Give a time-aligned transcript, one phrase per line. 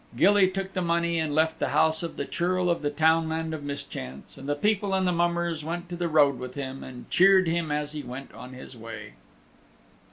[0.17, 3.61] Gilly took the money and left the house of the Churl of the Townland of
[3.61, 7.47] Mischance, and the people and the mummers went to the road with him, and cheered
[7.47, 9.13] him as he went on his way.